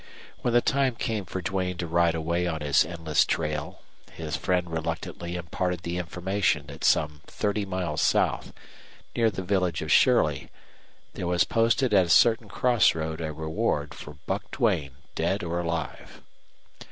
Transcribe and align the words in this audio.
When 0.39 0.51
the 0.55 0.61
time 0.61 0.95
came 0.95 1.25
for 1.25 1.43
Duane 1.43 1.77
to 1.77 1.85
ride 1.85 2.15
away 2.15 2.47
on 2.47 2.61
his 2.61 2.83
endless 2.83 3.23
trail 3.23 3.83
his 4.13 4.35
friend 4.35 4.67
reluctantly 4.71 5.35
imparted 5.35 5.81
the 5.81 5.99
information 5.99 6.65
that 6.69 6.83
some 6.83 7.21
thirty 7.27 7.67
miles 7.67 8.01
south, 8.01 8.51
near 9.15 9.29
the 9.29 9.43
village 9.43 9.83
of 9.83 9.91
Shirley, 9.91 10.49
there 11.13 11.27
was 11.27 11.43
posted 11.43 11.93
at 11.93 12.07
a 12.07 12.09
certain 12.09 12.49
cross 12.49 12.95
road 12.95 13.21
a 13.21 13.31
reward 13.31 13.93
for 13.93 14.17
Buck 14.25 14.49
Duane 14.49 14.95
dead 15.13 15.43
or 15.43 15.59
alive. 15.59 16.23